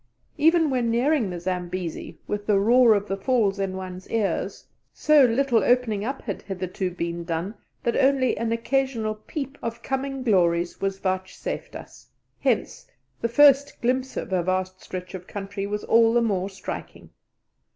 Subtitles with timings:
[0.35, 5.23] Even when nearing the Zambesi, with the roar of the Falls in one's ears, so
[5.25, 10.81] little opening up had hitherto been done that only an occasional peep of coming glories
[10.81, 12.07] was vouchsafed us;
[12.39, 12.87] hence
[13.21, 17.11] the first glimpse of a vast stretch of country was all the more striking.